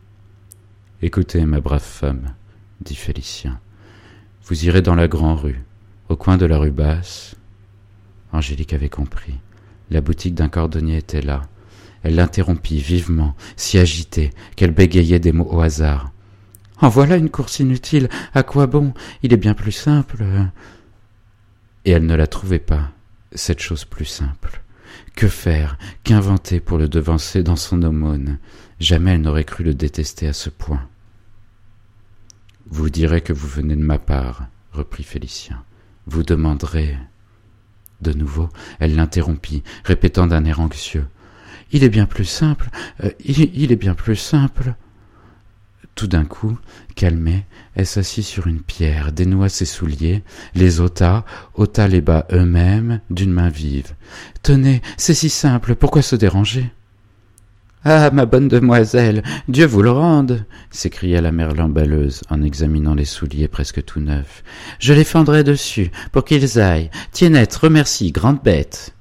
[1.02, 2.34] Écoutez, ma brave femme,
[2.82, 3.60] dit Félicien.
[4.46, 5.62] Vous irez dans la grande rue,
[6.08, 7.36] au coin de la rue basse.
[8.32, 9.36] Angélique avait compris.
[9.94, 11.44] La boutique d'un cordonnier était là.
[12.02, 16.12] Elle l'interrompit vivement, si agitée qu'elle bégayait des mots au hasard.
[16.82, 18.10] En voilà une course inutile.
[18.34, 18.96] À quoi bon?
[19.22, 20.26] Il est bien plus simple.
[21.86, 22.90] Et elle ne la trouvait pas,
[23.34, 24.64] cette chose plus simple.
[25.16, 25.78] Que faire?
[26.04, 28.40] Qu'inventer pour le devancer dans son aumône?
[28.80, 30.90] Jamais elle n'aurait cru le détester à ce point.
[32.66, 35.64] Vous direz que vous venez de ma part, reprit Félicien.
[36.08, 36.98] Vous demanderez.
[38.02, 41.06] De nouveau, elle l'interrompit, répétant d'un air anxieux.
[41.72, 42.70] Il est bien plus simple.
[43.04, 44.76] Euh, il, est bien plus simple.
[45.96, 46.58] Tout d'un coup,
[46.96, 50.24] calmée, elle s'assit sur une pierre, dénoua ses souliers,
[50.56, 51.24] les ôta,
[51.56, 53.94] ôta les bas eux-mêmes d'une main vive.
[54.42, 56.72] Tenez, c'est si simple, pourquoi se déranger?
[57.86, 63.06] Ah, ma bonne demoiselle, Dieu vous le rende s'écria la mère lamballeuse en examinant les
[63.06, 64.44] souliers presque tout neufs.
[64.80, 66.90] Je les fendrai dessus pour qu'ils aillent.
[67.12, 68.94] Tiennette, remercie, grande bête.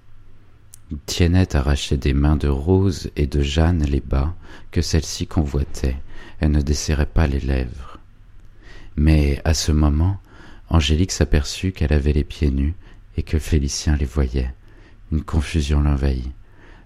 [1.06, 4.34] Tiennette arrachait des mains de Rose et de Jeanne les bas
[4.70, 5.96] que celle-ci convoitait.
[6.40, 7.98] Elle ne desserrait pas les lèvres.
[8.96, 10.18] Mais à ce moment,
[10.68, 12.74] Angélique s'aperçut qu'elle avait les pieds nus
[13.16, 14.52] et que Félicien les voyait.
[15.10, 16.32] Une confusion l'envahit.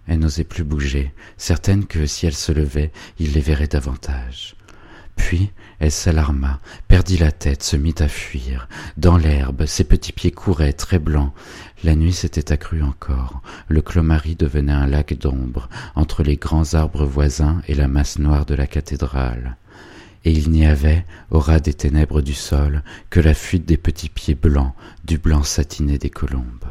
[0.07, 4.57] Elle n'osait plus bouger, certaine que si elle se levait, il les verrait davantage.
[5.17, 8.69] Puis elle s'alarma, perdit la tête, se mit à fuir.
[8.97, 11.33] Dans l'herbe, ses petits pieds couraient, très blancs.
[11.85, 13.43] La nuit s'était accrue encore.
[13.69, 18.47] Le clomari devenait un lac d'ombre, entre les grands arbres voisins et la masse noire
[18.47, 19.57] de la cathédrale.
[20.25, 24.09] Et il n'y avait, au ras des ténèbres du sol, que la fuite des petits
[24.09, 24.73] pieds blancs,
[25.05, 26.65] du blanc satiné des colombes.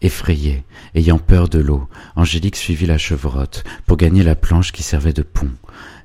[0.00, 0.62] Effrayée,
[0.94, 5.22] ayant peur de l'eau, Angélique suivit la chevrotte pour gagner la planche qui servait de
[5.22, 5.50] pont.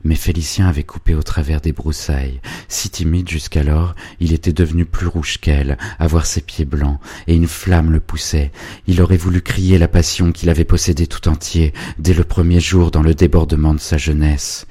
[0.04, 2.42] Mais Félicien avait coupé au travers des broussailles.
[2.68, 7.36] Si timide jusqu'alors, il était devenu plus rouge qu'elle, à voir ses pieds blancs, et
[7.36, 8.52] une flamme le poussait.
[8.88, 12.90] Il aurait voulu crier la passion qu'il avait possédée tout entier, dès le premier jour
[12.90, 14.66] dans le débordement de sa jeunesse.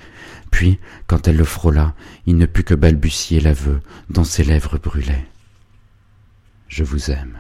[0.51, 1.95] Puis, quand elle le frôla,
[2.27, 5.27] il ne put que balbutier l'aveu dont ses lèvres brûlaient.
[6.67, 7.39] Je vous aime.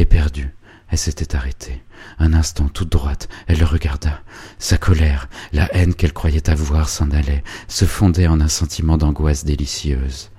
[0.00, 0.54] Éperdue,
[0.88, 1.82] elle s'était arrêtée.
[2.18, 4.22] Un instant, toute droite, elle le regarda.
[4.58, 9.44] Sa colère, la haine qu'elle croyait avoir s'en allait, se fondait en un sentiment d'angoisse
[9.44, 10.30] délicieuse.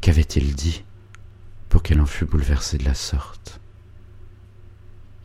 [0.00, 0.84] Qu'avait-il dit
[1.68, 3.58] pour qu'elle en fût bouleversée de la sorte?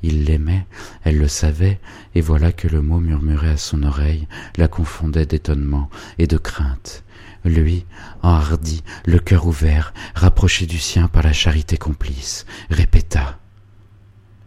[0.01, 0.65] Il l'aimait,
[1.03, 1.79] elle le savait,
[2.15, 5.87] et voilà que le mot murmuré à son oreille la confondait d'étonnement
[6.17, 7.03] et de crainte.
[7.45, 7.85] Lui,
[8.21, 13.39] enhardi, le cœur ouvert, rapproché du sien par la charité complice, répéta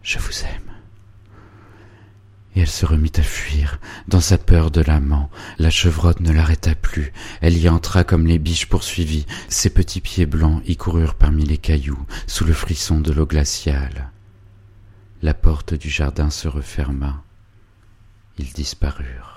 [0.01, 0.67] Je vous aime.
[2.55, 5.29] Et elle se remit à fuir, dans sa peur de l'amant.
[5.59, 7.13] La chevrotte ne l'arrêta plus.
[7.39, 9.27] Elle y entra comme les biches poursuivies.
[9.47, 14.09] Ses petits pieds blancs y coururent parmi les cailloux, sous le frisson de l'eau glaciale.
[15.21, 17.23] La porte du jardin se referma.
[18.39, 19.36] Ils disparurent.